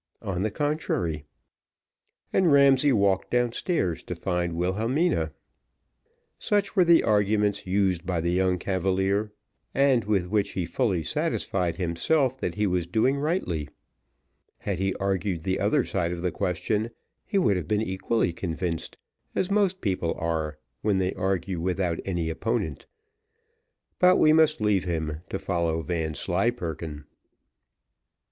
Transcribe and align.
On 0.23 0.41
the 0.41 0.49
contrary." 0.49 1.25
And 2.33 2.51
Ramsay 2.51 2.91
walked 2.91 3.29
down 3.29 3.51
stairs 3.51 4.01
to 4.05 4.15
find 4.15 4.53
Wilhelmina. 4.55 5.31
Such 6.39 6.75
were 6.75 6.83
the 6.83 7.03
arguments 7.03 7.67
used 7.67 8.03
by 8.03 8.19
the 8.19 8.31
young 8.31 8.57
cavalier, 8.57 9.31
and 9.75 10.03
with 10.05 10.25
which 10.25 10.53
he 10.53 10.65
fully 10.65 11.03
satisfied 11.03 11.75
himself 11.75 12.39
that 12.39 12.55
he 12.55 12.65
was 12.65 12.87
doing 12.87 13.17
rightly; 13.17 13.69
had 14.57 14.79
he 14.79 14.95
argued 14.95 15.41
the 15.43 15.59
other 15.59 15.85
side 15.85 16.11
of 16.11 16.23
the 16.23 16.31
question, 16.31 16.89
he 17.23 17.37
would 17.37 17.55
have 17.55 17.67
been 17.67 17.83
equally 17.83 18.33
convinced, 18.33 18.97
as 19.35 19.51
most 19.51 19.81
people 19.81 20.15
are, 20.17 20.57
when 20.81 20.97
they 20.97 21.13
argue 21.13 21.61
without 21.61 21.99
any 22.05 22.27
opponent; 22.27 22.87
but 23.99 24.17
we 24.17 24.33
must 24.33 24.59
leave 24.61 24.85
him 24.85 25.21
to 25.29 25.37
follow 25.37 25.83
Vanslyperken. 25.83 27.05